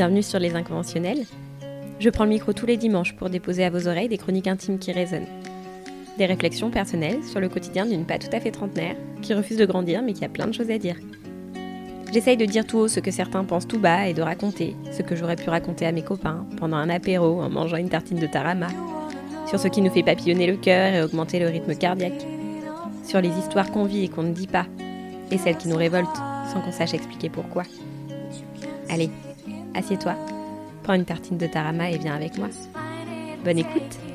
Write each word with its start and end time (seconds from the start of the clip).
Bienvenue 0.00 0.22
sur 0.22 0.38
Les 0.38 0.54
Inconventionnels. 0.54 1.26
Je 1.98 2.08
prends 2.08 2.24
le 2.24 2.30
micro 2.30 2.54
tous 2.54 2.64
les 2.64 2.78
dimanches 2.78 3.14
pour 3.16 3.28
déposer 3.28 3.64
à 3.64 3.68
vos 3.68 3.86
oreilles 3.86 4.08
des 4.08 4.16
chroniques 4.16 4.46
intimes 4.46 4.78
qui 4.78 4.92
résonnent. 4.92 5.26
Des 6.16 6.24
réflexions 6.24 6.70
personnelles 6.70 7.22
sur 7.22 7.38
le 7.38 7.50
quotidien 7.50 7.84
d'une 7.84 8.06
pas 8.06 8.16
tout 8.16 8.34
à 8.34 8.40
fait 8.40 8.50
trentenaire 8.50 8.96
qui 9.20 9.34
refuse 9.34 9.58
de 9.58 9.66
grandir 9.66 10.00
mais 10.02 10.14
qui 10.14 10.24
a 10.24 10.30
plein 10.30 10.46
de 10.46 10.54
choses 10.54 10.70
à 10.70 10.78
dire. 10.78 10.96
J'essaye 12.14 12.38
de 12.38 12.46
dire 12.46 12.66
tout 12.66 12.78
haut 12.78 12.88
ce 12.88 12.98
que 12.98 13.10
certains 13.10 13.44
pensent 13.44 13.68
tout 13.68 13.78
bas 13.78 14.08
et 14.08 14.14
de 14.14 14.22
raconter 14.22 14.74
ce 14.90 15.02
que 15.02 15.14
j'aurais 15.14 15.36
pu 15.36 15.50
raconter 15.50 15.84
à 15.84 15.92
mes 15.92 16.00
copains 16.00 16.46
pendant 16.56 16.78
un 16.78 16.88
apéro 16.88 17.42
en 17.42 17.50
mangeant 17.50 17.76
une 17.76 17.90
tartine 17.90 18.20
de 18.20 18.26
tarama, 18.26 18.68
sur 19.48 19.60
ce 19.60 19.68
qui 19.68 19.82
nous 19.82 19.90
fait 19.90 20.02
papillonner 20.02 20.46
le 20.46 20.56
cœur 20.56 20.94
et 20.94 21.02
augmenter 21.02 21.40
le 21.40 21.48
rythme 21.48 21.74
cardiaque, 21.74 22.26
sur 23.06 23.20
les 23.20 23.36
histoires 23.38 23.70
qu'on 23.70 23.84
vit 23.84 24.04
et 24.04 24.08
qu'on 24.08 24.22
ne 24.22 24.32
dit 24.32 24.46
pas, 24.46 24.64
et 25.30 25.36
celles 25.36 25.58
qui 25.58 25.68
nous 25.68 25.76
révoltent 25.76 26.08
sans 26.50 26.62
qu'on 26.62 26.72
sache 26.72 26.94
expliquer 26.94 27.28
pourquoi. 27.28 27.64
Allez, 28.88 29.10
Assieds-toi, 29.74 30.14
prends 30.82 30.94
une 30.94 31.04
tartine 31.04 31.38
de 31.38 31.46
tarama 31.46 31.90
et 31.90 31.98
viens 31.98 32.14
avec 32.14 32.38
moi. 32.38 32.48
Bonne 33.44 33.58
écoute 33.58 34.09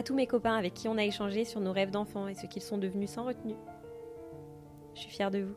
à 0.00 0.02
tous 0.02 0.14
mes 0.14 0.26
copains 0.26 0.56
avec 0.56 0.72
qui 0.72 0.88
on 0.88 0.96
a 0.96 1.04
échangé 1.04 1.44
sur 1.44 1.60
nos 1.60 1.72
rêves 1.72 1.90
d'enfants 1.90 2.26
et 2.26 2.32
ce 2.32 2.46
qu'ils 2.46 2.62
sont 2.62 2.78
devenus 2.78 3.10
sans 3.10 3.26
retenue. 3.26 3.56
Je 4.94 5.00
suis 5.00 5.10
fière 5.10 5.30
de 5.30 5.40
vous. 5.40 5.54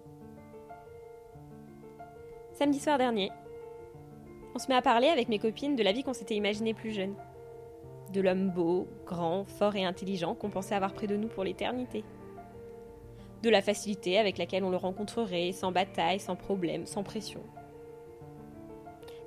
Samedi 2.52 2.78
soir 2.78 2.98
dernier, 2.98 3.32
on 4.54 4.60
se 4.60 4.68
met 4.68 4.76
à 4.76 4.82
parler 4.82 5.08
avec 5.08 5.30
mes 5.30 5.40
copines 5.40 5.78
de 5.78 5.84
la 5.84 5.94
vie 5.94 6.04
qu'on 6.04 6.12
s'était 6.12 6.36
imaginée 6.36 6.74
plus 6.74 6.92
jeune. 6.92 7.16
De 8.12 8.20
l'homme 8.20 8.50
beau, 8.50 8.86
grand, 9.06 9.46
fort 9.46 9.78
et 9.78 9.86
intelligent 9.86 10.36
qu'on 10.36 10.50
pensait 10.50 10.76
avoir 10.76 10.92
près 10.92 11.08
de 11.08 11.16
nous 11.16 11.30
pour 11.30 11.46
l'éternité. 11.46 12.04
De 13.44 13.50
la 13.50 13.62
facilité 13.62 14.18
avec 14.18 14.38
laquelle 14.38 14.66
on 14.66 14.72
le 14.72 14.78
rencontrerait, 14.78 15.54
sans 15.54 15.72
bataille, 15.72 16.20
sans 16.20 16.36
problème, 16.36 16.86
sans 16.86 17.04
pression. 17.04 17.44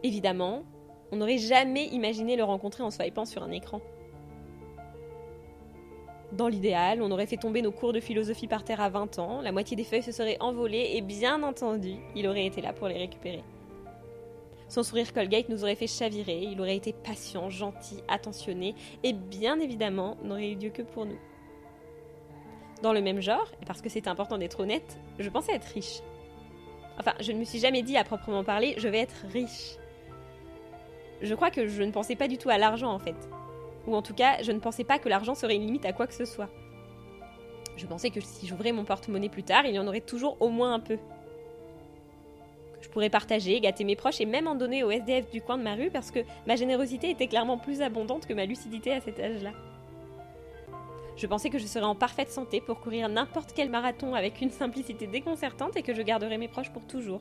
Évidemment, 0.02 0.64
on 1.10 1.16
n'aurait 1.16 1.38
jamais 1.38 1.86
imaginé 1.86 2.36
le 2.36 2.44
rencontrer 2.44 2.82
en 2.82 2.90
swipant 2.90 3.24
sur 3.24 3.42
un 3.42 3.50
écran. 3.50 3.80
Dans 6.36 6.48
l'idéal, 6.48 7.00
on 7.00 7.10
aurait 7.10 7.24
fait 7.24 7.38
tomber 7.38 7.62
nos 7.62 7.72
cours 7.72 7.94
de 7.94 8.00
philosophie 8.00 8.46
par 8.46 8.62
terre 8.62 8.82
à 8.82 8.90
20 8.90 9.18
ans, 9.18 9.40
la 9.40 9.52
moitié 9.52 9.74
des 9.74 9.84
feuilles 9.84 10.02
se 10.02 10.12
seraient 10.12 10.36
envolées 10.38 10.90
et 10.92 11.00
bien 11.00 11.42
entendu, 11.42 11.94
il 12.14 12.28
aurait 12.28 12.44
été 12.44 12.60
là 12.60 12.74
pour 12.74 12.88
les 12.88 12.98
récupérer. 12.98 13.42
Son 14.68 14.82
sourire 14.82 15.14
Colgate 15.14 15.48
nous 15.48 15.62
aurait 15.62 15.76
fait 15.76 15.86
chavirer, 15.86 16.42
il 16.42 16.60
aurait 16.60 16.76
été 16.76 16.92
patient, 16.92 17.48
gentil, 17.48 18.02
attentionné 18.06 18.74
et 19.02 19.14
bien 19.14 19.58
évidemment 19.60 20.18
n'aurait 20.24 20.50
eu 20.50 20.56
Dieu 20.56 20.68
que 20.68 20.82
pour 20.82 21.06
nous. 21.06 21.18
Dans 22.82 22.92
le 22.92 23.00
même 23.00 23.22
genre, 23.22 23.50
et 23.62 23.64
parce 23.64 23.80
que 23.80 23.88
c'est 23.88 24.06
important 24.06 24.36
d'être 24.36 24.60
honnête, 24.60 24.98
je 25.18 25.30
pensais 25.30 25.54
être 25.54 25.72
riche. 25.72 26.00
Enfin, 26.98 27.14
je 27.18 27.32
ne 27.32 27.38
me 27.38 27.44
suis 27.44 27.60
jamais 27.60 27.82
dit 27.82 27.96
à 27.96 28.04
proprement 28.04 28.44
parler, 28.44 28.74
je 28.76 28.88
vais 28.88 28.98
être 28.98 29.24
riche. 29.32 29.76
Je 31.22 31.34
crois 31.34 31.50
que 31.50 31.66
je 31.66 31.82
ne 31.82 31.92
pensais 31.92 32.14
pas 32.14 32.28
du 32.28 32.36
tout 32.36 32.50
à 32.50 32.58
l'argent 32.58 32.92
en 32.92 32.98
fait. 32.98 33.16
Ou 33.86 33.94
en 33.94 34.02
tout 34.02 34.14
cas, 34.14 34.42
je 34.42 34.52
ne 34.52 34.58
pensais 34.58 34.84
pas 34.84 34.98
que 34.98 35.08
l'argent 35.08 35.34
serait 35.34 35.56
une 35.56 35.66
limite 35.66 35.86
à 35.86 35.92
quoi 35.92 36.06
que 36.06 36.14
ce 36.14 36.24
soit. 36.24 36.48
Je 37.76 37.86
pensais 37.86 38.10
que 38.10 38.20
si 38.20 38.46
j'ouvrais 38.46 38.72
mon 38.72 38.84
porte-monnaie 38.84 39.28
plus 39.28 39.42
tard, 39.42 39.66
il 39.66 39.74
y 39.74 39.78
en 39.78 39.86
aurait 39.86 40.00
toujours 40.00 40.36
au 40.40 40.48
moins 40.48 40.72
un 40.72 40.80
peu. 40.80 40.96
Que 40.96 42.82
je 42.82 42.88
pourrais 42.88 43.10
partager, 43.10 43.60
gâter 43.60 43.84
mes 43.84 43.96
proches 43.96 44.20
et 44.20 44.26
même 44.26 44.48
en 44.48 44.54
donner 44.54 44.82
au 44.82 44.90
SDF 44.90 45.30
du 45.30 45.42
coin 45.42 45.58
de 45.58 45.62
ma 45.62 45.74
rue 45.74 45.90
parce 45.90 46.10
que 46.10 46.20
ma 46.46 46.56
générosité 46.56 47.10
était 47.10 47.28
clairement 47.28 47.58
plus 47.58 47.82
abondante 47.82 48.26
que 48.26 48.34
ma 48.34 48.46
lucidité 48.46 48.92
à 48.92 49.00
cet 49.00 49.20
âge-là. 49.20 49.52
Je 51.16 51.26
pensais 51.26 51.48
que 51.48 51.58
je 51.58 51.66
serais 51.66 51.84
en 51.84 51.94
parfaite 51.94 52.30
santé 52.30 52.60
pour 52.60 52.80
courir 52.80 53.08
n'importe 53.08 53.52
quel 53.54 53.70
marathon 53.70 54.14
avec 54.14 54.40
une 54.42 54.50
simplicité 54.50 55.06
déconcertante 55.06 55.76
et 55.76 55.82
que 55.82 55.94
je 55.94 56.02
garderais 56.02 56.38
mes 56.38 56.48
proches 56.48 56.70
pour 56.70 56.86
toujours. 56.86 57.20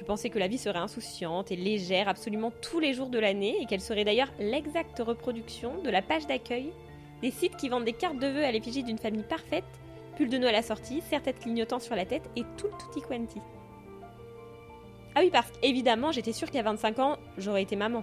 Je 0.00 0.04
pensais 0.06 0.30
que 0.30 0.38
la 0.38 0.48
vie 0.48 0.56
serait 0.56 0.78
insouciante 0.78 1.52
et 1.52 1.56
légère 1.56 2.08
absolument 2.08 2.50
tous 2.62 2.80
les 2.80 2.94
jours 2.94 3.10
de 3.10 3.18
l'année 3.18 3.60
et 3.60 3.66
qu'elle 3.66 3.82
serait 3.82 4.06
d'ailleurs 4.06 4.32
l'exacte 4.38 4.98
reproduction 4.98 5.74
de 5.82 5.90
la 5.90 6.00
page 6.00 6.26
d'accueil? 6.26 6.72
Des 7.20 7.30
sites 7.30 7.58
qui 7.58 7.68
vendent 7.68 7.84
des 7.84 7.92
cartes 7.92 8.18
de 8.18 8.26
vœux 8.26 8.42
à 8.42 8.50
l'effigie 8.50 8.82
d'une 8.82 8.96
famille 8.96 9.24
parfaite, 9.24 9.62
pull 10.16 10.30
de 10.30 10.38
Noël 10.38 10.54
assorti, 10.54 11.02
serre-tête 11.02 11.40
clignotant 11.40 11.80
sur 11.80 11.94
la 11.94 12.06
tête 12.06 12.30
et 12.34 12.44
tout 12.56 12.68
le 12.68 12.78
tutti 12.78 13.06
quanti. 13.06 13.40
Ah 15.14 15.20
oui, 15.20 15.28
parce 15.30 15.50
qu'évidemment, 15.50 16.12
j'étais 16.12 16.32
sûre 16.32 16.50
qu'à 16.50 16.62
25 16.62 16.98
ans, 16.98 17.18
j'aurais 17.36 17.62
été 17.62 17.76
maman. 17.76 18.02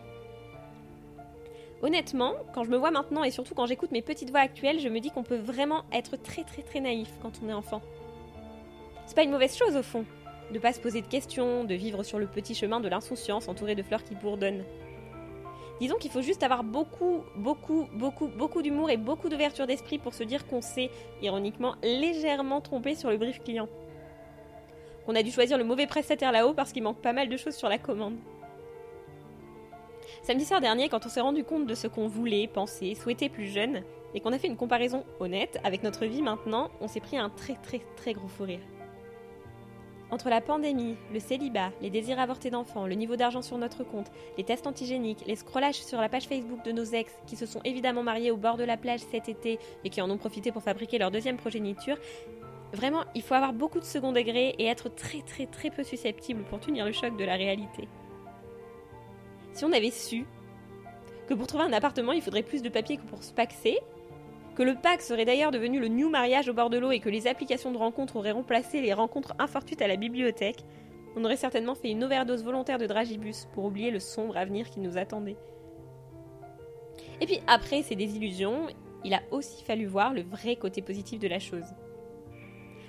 Honnêtement, 1.81 2.36
quand 2.53 2.63
je 2.63 2.69
me 2.69 2.78
vois 2.78 2.91
maintenant 2.91 3.24
et 3.24 3.31
surtout 3.31 3.56
quand 3.56 3.66
j'écoute 3.66 3.91
mes 3.91 4.03
petites 4.03 4.30
voix 4.30 4.41
actuelles, 4.41 4.80
je 4.80 4.90
me 4.90 5.00
dis 5.00 5.09
qu'on 5.09 5.24
peut 5.24 5.38
vraiment 5.38 5.84
être 5.91 6.16
très 6.16 6.44
très 6.44 6.62
très 6.62 6.80
naïf 6.80 7.09
quand 7.24 7.31
on 7.44 7.50
est 7.50 7.53
enfant. 7.53 7.81
C'est 9.07 9.16
pas 9.16 9.24
une 9.24 9.31
mauvaise 9.31 9.57
chose 9.57 9.75
au 9.75 9.84
fond, 9.84 10.06
de 10.52 10.59
pas 10.59 10.74
se 10.74 10.80
poser 10.80 11.02
de 11.02 11.08
questions, 11.08 11.63
de 11.63 11.75
vivre 11.75 12.03
sur 12.03 12.19
le 12.19 12.28
petit 12.28 12.56
chemin 12.56 12.80
de 12.80 12.88
l'insouciance 12.88 13.47
entouré 13.47 13.75
de 13.75 13.84
fleurs 13.84 14.03
qui 14.03 14.16
bourdonnent. 14.16 14.63
Disons 15.80 15.97
qu'il 15.97 16.09
faut 16.09 16.22
juste 16.22 16.41
avoir 16.41 16.63
beaucoup, 16.63 17.24
beaucoup, 17.35 17.88
beaucoup, 17.94 18.28
beaucoup 18.28 18.62
d'humour 18.62 18.90
et 18.90 18.97
beaucoup 18.97 19.30
d'ouverture 19.30 19.68
d'esprit 19.68 20.00
pour 20.00 20.13
se 20.13 20.24
dire 20.24 20.47
qu'on 20.47 20.62
s'est, 20.62 20.90
ironiquement, 21.22 21.75
légèrement 21.84 22.62
trompé 22.62 22.96
sur 22.96 23.12
le 23.12 23.18
brief 23.18 23.44
client. 23.44 23.68
Qu'on 25.06 25.16
a 25.16 25.24
dû 25.24 25.31
choisir 25.31 25.57
le 25.57 25.63
mauvais 25.63 25.86
prestataire 25.86 26.31
là-haut 26.31 26.53
parce 26.53 26.74
qu'il 26.74 26.84
manque 26.84 27.02
pas 27.02 27.13
mal 27.13 27.30
de 27.30 27.38
choses 27.38 27.56
sur 27.56 27.69
la 27.69 27.78
commande. 27.78 28.18
Samedi 30.24 30.46
soir 30.46 30.62
dernier, 30.62 30.90
quand 30.90 31.06
on 31.06 31.09
s'est 31.09 31.22
rendu 31.22 31.44
compte 31.44 31.68
de 31.68 31.75
ce 31.75 31.88
qu'on 31.88 32.07
voulait, 32.07 32.47
pensait, 32.47 32.96
souhaitait 32.96 33.30
plus 33.30 33.47
jeune, 33.47 33.84
et 34.13 34.19
qu'on 34.19 34.34
a 34.34 34.40
fait 34.40 34.47
une 34.47 34.57
comparaison 34.57 35.06
honnête 35.19 35.59
avec 35.63 35.84
notre 35.84 36.06
vie 36.06 36.22
maintenant, 36.22 36.72
on 36.81 36.88
s'est 36.88 37.00
pris 37.00 37.18
un 37.18 37.30
très 37.30 37.56
très 37.56 37.81
très 37.96 38.13
gros 38.13 38.28
fou 38.28 38.44
rire. 38.44 38.59
Entre 40.09 40.29
la 40.29 40.40
pandémie, 40.40 40.95
le 41.13 41.19
célibat, 41.19 41.72
les 41.81 41.90
désirs 41.90 42.19
avortés 42.19 42.50
d'enfants, 42.50 42.88
le 42.88 42.95
niveau 42.95 43.18
d'argent 43.18 43.41
sur 43.41 43.57
notre 43.57 43.84
compte, 43.84 44.09
les 44.38 44.45
tests 44.45 44.66
antigéniques, 44.66 45.23
les 45.28 45.35
scrollages 45.35 45.84
sur 45.84 46.00
la 46.00 46.07
page 46.07 46.28
Facebook 46.28 46.63
de 46.63 46.72
nos 46.72 46.85
ex 46.85 47.12
qui 47.25 47.35
se 47.35 47.45
sont 47.45 47.59
évidemment 47.66 48.03
mariés 48.03 48.31
au 48.31 48.38
bord 48.38 48.56
de 48.56 48.63
la 48.63 48.78
plage 48.78 49.01
cet 49.12 49.28
été 49.28 49.59
et 49.84 49.90
qui 49.90 50.01
en 50.01 50.09
ont 50.09 50.18
profité 50.18 50.53
pour 50.53 50.63
fabriquer 50.63 50.97
leur 50.97 51.12
deuxième 51.12 51.35
progéniture, 51.35 51.97
vraiment, 52.72 53.03
il 53.16 53.22
faut 53.22 53.34
avoir 53.34 53.51
beaucoup 53.51 53.79
de 53.79 53.85
second 53.85 54.13
degré 54.13 54.56
et 54.57 54.66
être 54.66 54.88
très 54.88 55.22
très 55.23 55.45
très 55.45 55.69
peu 55.69 55.84
susceptible 55.84 56.44
pour 56.44 56.62
tenir 56.62 56.85
le 56.85 56.94
choc 56.94 57.18
de 57.18 57.25
la 57.25 57.35
réalité. 57.35 57.89
Si 59.51 59.66
on 59.66 59.74
avait 59.74 59.91
su 59.91 60.25
que 61.28 61.34
pour 61.34 61.47
trouver 61.47 61.66
un 61.66 61.74
appartement, 61.74 62.13
il 62.13 62.22
faudrait 62.22 62.44
plus 62.44 62.62
de 62.62 62.69
papier 62.69 62.95
que 62.95 63.03
pour 63.03 63.24
se 63.24 63.34
paxer, 63.34 63.79
que 64.57 64.63
le 64.63 64.73
pack 64.73 65.03
serait 65.03 65.23
d'ailleurs 65.23 65.51
devenu 65.51 65.79
le 65.79 65.88
new 65.88 66.09
mariage 66.09 66.50
au 66.50 66.53
bord 66.53 66.72
de 66.72 66.79
l'eau 66.79 66.90
et 66.90 67.00
que 67.00 67.09
les 67.09 67.28
applications 67.28 67.72
de 67.72 67.78
rencontres 67.78 68.16
auraient 68.16 68.31
remplacé 68.31 68.81
les 68.81 68.91
rencontres 68.91 69.35
infortuites 69.38 69.84
à 69.84 69.88
la 69.88 69.97
bibliothèque, 69.97 70.66
on 71.16 71.23
aurait 71.23 71.38
certainement 71.38 71.75
fait 71.75 71.91
une 71.91 72.03
overdose 72.03 72.44
volontaire 72.44 72.79
de 72.79 72.88
dragibus 72.88 73.47
pour 73.53 73.66
oublier 73.66 73.91
le 73.91 74.00
sombre 74.00 74.35
avenir 74.35 74.72
qui 74.72 74.79
nous 74.79 74.97
attendait. 74.97 75.38
Et 77.22 77.28
puis 77.28 77.40
après 77.45 77.84
ces 77.84 77.95
désillusions, 77.95 78.66
il 79.03 79.13
a 79.13 79.22
aussi 79.29 79.63
fallu 79.63 79.85
voir 79.85 80.12
le 80.12 80.23
vrai 80.23 80.56
côté 80.56 80.81
positif 80.81 81.19
de 81.19 81.28
la 81.28 81.38
chose. 81.38 81.75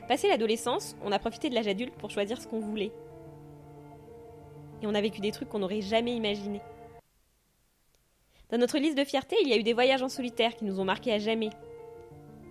Passé 0.08 0.26
l'adolescence, 0.28 0.96
on 1.04 1.12
a 1.12 1.18
profité 1.18 1.50
de 1.50 1.54
l'âge 1.54 1.68
adulte 1.68 1.94
pour 1.96 2.08
choisir 2.08 2.40
ce 2.40 2.48
qu'on 2.48 2.60
voulait. 2.60 2.92
Et 4.80 4.86
on 4.86 4.94
a 4.94 5.02
vécu 5.02 5.20
des 5.20 5.32
trucs 5.32 5.50
qu'on 5.50 5.58
n'aurait 5.58 5.82
jamais 5.82 6.16
imaginés. 6.16 6.62
Dans 8.50 8.56
notre 8.56 8.78
liste 8.78 8.97
de 8.97 9.04
fierté, 9.04 9.36
il 9.42 9.48
y 9.48 9.53
a 9.53 9.59
eu 9.59 9.62
des 9.62 9.74
voyages 9.74 10.03
en 10.03 10.09
solitaire 10.09 10.56
qui 10.56 10.65
nous 10.65 10.80
ont 10.80 10.84
marqués 10.84 11.12
à 11.12 11.18
jamais. 11.18 11.50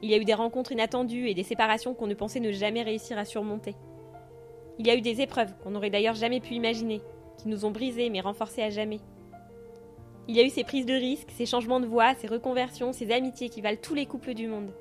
Il 0.03 0.11
y 0.11 0.13
a 0.13 0.17
eu 0.17 0.25
des 0.25 0.35
rencontres 0.35 0.71
inattendues 0.71 1.27
et 1.27 1.33
des 1.33 1.41
séparations 1.41 1.95
qu'on 1.95 2.05
ne 2.05 2.13
pensait 2.13 2.39
ne 2.39 2.51
jamais 2.51 2.83
réussir 2.83 3.17
à 3.17 3.25
surmonter. 3.25 3.75
Il 4.77 4.85
y 4.85 4.91
a 4.91 4.95
eu 4.95 5.01
des 5.01 5.21
épreuves 5.21 5.55
qu'on 5.57 5.71
n'aurait 5.71 5.89
d'ailleurs 5.89 6.13
jamais 6.13 6.39
pu 6.39 6.53
imaginer, 6.53 7.01
qui 7.39 7.47
nous 7.47 7.65
ont 7.65 7.71
brisés 7.71 8.11
mais 8.11 8.21
renforcés 8.21 8.61
à 8.61 8.69
jamais. 8.69 8.99
Il 10.27 10.35
y 10.35 10.39
a 10.39 10.43
eu 10.43 10.51
ces 10.51 10.63
prises 10.63 10.85
de 10.85 10.93
risques, 10.93 11.31
ces 11.31 11.47
changements 11.47 11.79
de 11.79 11.87
voix, 11.87 12.13
ces 12.13 12.27
reconversions, 12.27 12.93
ces 12.93 13.11
amitiés 13.11 13.49
qui 13.49 13.61
valent 13.61 13.79
tous 13.81 13.95
les 13.95 14.05
couples 14.05 14.35
du 14.35 14.47
monde. 14.47 14.71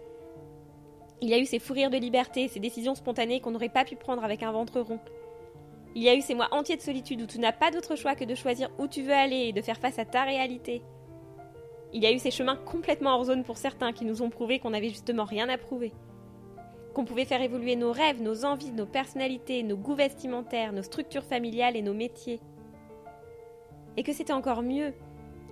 Il 1.23 1.31
y 1.31 1.35
a 1.35 1.39
eu 1.39 1.47
ces 1.47 1.61
fous 1.61 1.73
rires 1.73 1.89
de 1.89 1.97
liberté, 1.97 2.49
ces 2.49 2.61
décisions 2.61 2.95
spontanées 2.95 3.41
qu'on 3.41 3.53
n'aurait 3.53 3.71
pas 3.71 3.87
pu 3.87 3.97
prendre 3.97 4.23
avec 4.23 4.43
un 4.43 4.53
ventre 4.53 4.81
rond. 4.81 5.01
Il 5.95 6.03
y 6.03 6.11
a 6.11 6.15
eu 6.15 6.21
ces 6.21 6.35
mois 6.35 6.49
entiers 6.51 6.77
de 6.77 6.83
solitude 6.83 7.23
où 7.23 7.27
tu 7.27 7.39
n'as 7.39 7.53
pas 7.53 7.71
d'autre 7.71 7.97
choix 7.97 8.15
que 8.15 8.25
de 8.25 8.35
choisir 8.35 8.69
où 8.79 8.87
tu 8.87 9.01
veux 9.01 9.15
aller 9.15 9.47
et 9.47 9.53
de 9.55 9.63
faire 9.63 9.79
face 9.79 9.99
à 9.99 10.05
ta 10.05 10.25
réalité. 10.25 10.83
Il 11.97 12.03
y 12.03 12.07
a 12.07 12.13
eu 12.13 12.19
ces 12.19 12.31
chemins 12.31 12.57
complètement 12.57 13.15
hors 13.15 13.25
zone 13.25 13.43
pour 13.43 13.57
certains 13.57 13.95
qui 13.95 14.05
nous 14.05 14.21
ont 14.21 14.29
prouvé 14.29 14.59
qu'on 14.59 14.69
n'avait 14.69 14.91
justement 14.91 15.25
rien 15.25 15.49
à 15.49 15.57
prouver. 15.57 15.95
Qu'on 16.93 17.07
pouvait 17.07 17.25
faire 17.25 17.41
évoluer 17.41 17.75
nos 17.75 17.91
rêves, 17.91 18.21
nos 18.21 18.45
envies, 18.45 18.71
nos 18.71 18.85
personnalités, 18.85 19.63
nos 19.63 19.79
goûts 19.79 19.95
vestimentaires, 19.95 20.75
nos 20.75 20.83
structures 20.83 21.25
familiales 21.25 21.75
et 21.75 21.81
nos 21.81 21.95
métiers. 21.95 22.39
Et 23.97 24.03
que 24.03 24.13
c'était 24.13 24.35
encore 24.35 24.63
mieux, 24.63 24.93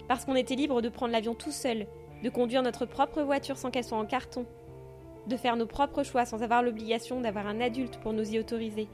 parce 0.06 0.26
qu'on 0.26 0.34
était 0.34 0.54
libre 0.54 0.82
de 0.82 0.90
prendre 0.90 1.12
l'avion 1.12 1.34
tout 1.34 1.50
seul, 1.50 1.86
de 2.22 2.28
conduire 2.28 2.62
notre 2.62 2.84
propre 2.84 3.22
voiture 3.22 3.56
sans 3.56 3.70
qu'elle 3.70 3.82
soit 3.82 3.96
en 3.96 4.04
carton, 4.04 4.44
de 5.26 5.38
faire 5.38 5.56
nos 5.56 5.66
propres 5.66 6.02
choix 6.02 6.26
sans 6.26 6.42
avoir 6.42 6.62
l'obligation 6.62 7.22
d'avoir 7.22 7.46
un 7.46 7.62
adulte 7.62 7.96
pour 8.00 8.12
nous 8.12 8.34
y 8.34 8.38
autoriser, 8.38 8.86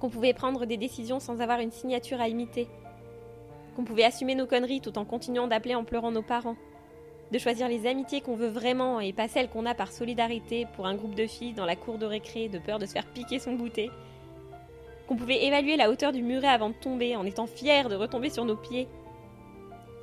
qu'on 0.00 0.10
pouvait 0.10 0.34
prendre 0.34 0.66
des 0.66 0.78
décisions 0.78 1.20
sans 1.20 1.40
avoir 1.40 1.60
une 1.60 1.70
signature 1.70 2.20
à 2.20 2.26
imiter, 2.26 2.66
qu'on 3.78 3.84
pouvait 3.84 4.02
assumer 4.02 4.34
nos 4.34 4.48
conneries 4.48 4.80
tout 4.80 4.98
en 4.98 5.04
continuant 5.04 5.46
d'appeler 5.46 5.76
en 5.76 5.84
pleurant 5.84 6.10
nos 6.10 6.20
parents, 6.20 6.56
de 7.30 7.38
choisir 7.38 7.68
les 7.68 7.86
amitiés 7.86 8.20
qu'on 8.20 8.34
veut 8.34 8.48
vraiment 8.48 8.98
et 8.98 9.12
pas 9.12 9.28
celles 9.28 9.48
qu'on 9.48 9.66
a 9.66 9.74
par 9.74 9.92
solidarité 9.92 10.66
pour 10.74 10.88
un 10.88 10.96
groupe 10.96 11.14
de 11.14 11.28
filles 11.28 11.52
dans 11.52 11.64
la 11.64 11.76
cour 11.76 11.96
de 11.96 12.04
récré 12.04 12.48
de 12.48 12.58
peur 12.58 12.80
de 12.80 12.86
se 12.86 12.92
faire 12.92 13.06
piquer 13.06 13.38
son 13.38 13.54
goûter, 13.54 13.92
qu'on 15.06 15.14
pouvait 15.14 15.44
évaluer 15.44 15.76
la 15.76 15.90
hauteur 15.90 16.10
du 16.10 16.24
muret 16.24 16.48
avant 16.48 16.70
de 16.70 16.74
tomber 16.74 17.14
en 17.14 17.24
étant 17.24 17.46
fiers 17.46 17.84
de 17.84 17.94
retomber 17.94 18.30
sur 18.30 18.44
nos 18.44 18.56
pieds, 18.56 18.88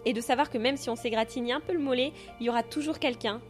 et 0.06 0.14
de 0.14 0.22
savoir 0.22 0.50
que 0.50 0.58
même 0.58 0.78
si 0.78 0.90
on 0.90 0.96
s'égratigne 0.96 1.52
un 1.52 1.60
peu 1.60 1.74
le 1.74 1.80
mollet, 1.80 2.14
il 2.40 2.46
y 2.46 2.50
aura 2.50 2.64
toujours 2.64 2.98
quelqu'un, 2.98 3.42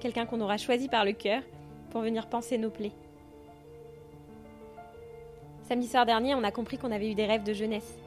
quelqu'un 0.00 0.24
qu'on 0.24 0.40
aura 0.40 0.56
choisi 0.56 0.88
par 0.88 1.04
le 1.04 1.12
cœur, 1.12 1.42
pour 1.90 2.00
venir 2.00 2.30
penser 2.30 2.56
nos 2.56 2.70
plaies. 2.70 2.92
Samedi 5.68 5.86
soir 5.86 6.06
dernier, 6.06 6.34
on 6.34 6.44
a 6.44 6.50
compris 6.50 6.78
qu'on 6.78 6.92
avait 6.92 7.10
eu 7.10 7.14
des 7.14 7.26
rêves 7.26 7.44
de 7.44 7.52
jeunesse. 7.52 7.98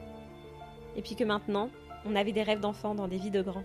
Et 1.00 1.02
puis 1.02 1.16
que 1.16 1.24
maintenant, 1.24 1.70
on 2.04 2.14
avait 2.14 2.32
des 2.32 2.42
rêves 2.42 2.60
d'enfants 2.60 2.94
dans 2.94 3.08
des 3.08 3.16
vies 3.16 3.30
de 3.30 3.40
grands. 3.40 3.64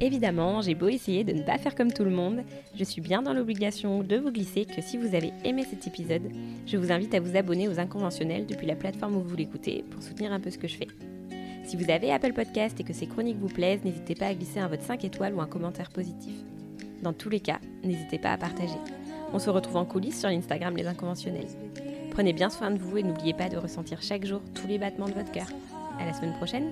Évidemment, 0.00 0.60
j'ai 0.60 0.74
beau 0.74 0.88
essayer 0.88 1.24
de 1.24 1.32
ne 1.32 1.42
pas 1.42 1.56
faire 1.56 1.74
comme 1.74 1.90
tout 1.90 2.04
le 2.04 2.10
monde, 2.10 2.42
je 2.74 2.84
suis 2.84 3.00
bien 3.00 3.22
dans 3.22 3.32
l'obligation 3.32 4.02
de 4.02 4.16
vous 4.16 4.30
glisser 4.30 4.66
que 4.66 4.82
si 4.82 4.98
vous 4.98 5.14
avez 5.14 5.32
aimé 5.42 5.64
cet 5.68 5.86
épisode, 5.86 6.30
je 6.66 6.76
vous 6.76 6.92
invite 6.92 7.14
à 7.14 7.20
vous 7.20 7.34
abonner 7.34 7.66
aux 7.66 7.80
inconventionnels 7.80 8.46
depuis 8.46 8.66
la 8.66 8.76
plateforme 8.76 9.16
où 9.16 9.22
vous 9.22 9.36
l'écoutez 9.36 9.84
pour 9.90 10.02
soutenir 10.02 10.32
un 10.32 10.40
peu 10.40 10.50
ce 10.50 10.58
que 10.58 10.68
je 10.68 10.76
fais. 10.76 10.88
Si 11.64 11.76
vous 11.76 11.90
avez 11.90 12.12
Apple 12.12 12.34
Podcast 12.34 12.78
et 12.78 12.84
que 12.84 12.92
ces 12.92 13.06
chroniques 13.06 13.38
vous 13.38 13.48
plaisent, 13.48 13.82
n'hésitez 13.84 14.14
pas 14.14 14.26
à 14.26 14.34
glisser 14.34 14.60
un 14.60 14.68
vote 14.68 14.82
5 14.82 15.02
étoiles 15.04 15.34
ou 15.34 15.40
un 15.40 15.46
commentaire 15.46 15.90
positif. 15.90 16.34
Dans 17.02 17.14
tous 17.14 17.30
les 17.30 17.40
cas, 17.40 17.58
n'hésitez 17.82 18.18
pas 18.18 18.32
à 18.32 18.38
partager. 18.38 18.78
On 19.32 19.38
se 19.38 19.50
retrouve 19.50 19.76
en 19.76 19.84
coulisses 19.84 20.20
sur 20.20 20.28
l'Instagram 20.28 20.76
Les 20.76 20.86
Inconventionnels. 20.86 21.48
Prenez 22.10 22.34
bien 22.34 22.50
soin 22.50 22.70
de 22.70 22.78
vous 22.78 22.98
et 22.98 23.02
n'oubliez 23.02 23.34
pas 23.34 23.48
de 23.48 23.56
ressentir 23.56 24.02
chaque 24.02 24.26
jour 24.26 24.42
tous 24.54 24.66
les 24.66 24.78
battements 24.78 25.08
de 25.08 25.14
votre 25.14 25.32
cœur. 25.32 25.48
À 25.98 26.04
la 26.04 26.12
semaine 26.12 26.34
prochaine! 26.34 26.70